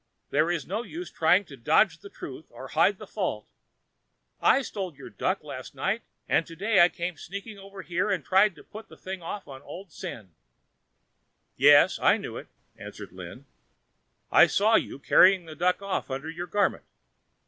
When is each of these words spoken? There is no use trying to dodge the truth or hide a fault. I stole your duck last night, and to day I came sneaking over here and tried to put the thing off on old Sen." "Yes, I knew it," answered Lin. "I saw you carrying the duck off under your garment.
There 0.31 0.49
is 0.49 0.65
no 0.65 0.81
use 0.81 1.11
trying 1.11 1.45
to 1.45 1.55
dodge 1.55 1.99
the 1.99 2.09
truth 2.09 2.47
or 2.49 2.69
hide 2.69 2.99
a 2.99 3.05
fault. 3.05 3.45
I 4.41 4.63
stole 4.63 4.95
your 4.95 5.11
duck 5.11 5.43
last 5.43 5.75
night, 5.75 6.01
and 6.27 6.43
to 6.47 6.55
day 6.55 6.81
I 6.83 6.89
came 6.89 7.17
sneaking 7.17 7.59
over 7.59 7.83
here 7.83 8.09
and 8.09 8.25
tried 8.25 8.55
to 8.55 8.63
put 8.63 8.89
the 8.89 8.97
thing 8.97 9.21
off 9.21 9.47
on 9.47 9.61
old 9.61 9.91
Sen." 9.91 10.33
"Yes, 11.55 11.99
I 11.99 12.17
knew 12.17 12.35
it," 12.37 12.47
answered 12.75 13.11
Lin. 13.11 13.45
"I 14.31 14.47
saw 14.47 14.73
you 14.75 14.97
carrying 14.97 15.45
the 15.45 15.55
duck 15.55 15.83
off 15.83 16.09
under 16.09 16.31
your 16.31 16.47
garment. 16.47 16.85